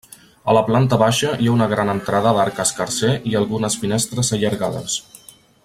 A 0.51 0.53
la 0.57 0.61
planta 0.69 0.97
baixa 1.01 1.33
hi 1.43 1.49
ha 1.49 1.53
una 1.57 1.67
gran 1.73 1.91
entrada 1.93 2.33
d'arc 2.37 2.63
escarser 2.65 3.13
i 3.33 3.37
algunes 3.41 3.77
finestres 3.83 4.33
allargades. 4.39 4.97